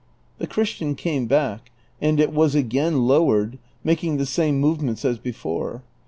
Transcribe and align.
The 0.39 0.47
Christian 0.47 0.95
came 0.95 1.27
back, 1.27 1.69
and 2.01 2.19
it 2.19 2.31
was 2.33 2.55
again 2.55 3.05
lowered, 3.05 3.59
makino 3.85 4.17
the 4.17 4.25
same 4.25 4.59
movements 4.59 5.05
as 5.05 5.19
before. 5.19 5.83